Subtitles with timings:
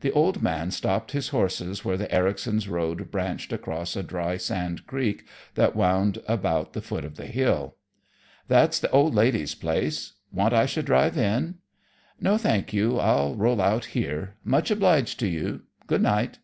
[0.00, 4.86] The old man stopped his horses where the Ericsons' road branched across a dry sand
[4.86, 7.76] creek that wound about the foot of the hill.
[8.48, 10.14] "That's the old lady's place.
[10.32, 11.56] Want I should drive in?"
[12.18, 12.98] "No, thank you.
[12.98, 14.36] I'll roll out here.
[14.42, 15.64] Much obliged to you.
[15.86, 16.38] Good night."